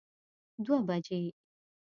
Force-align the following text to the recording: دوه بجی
دوه 0.65 0.79
بجی 0.89 1.21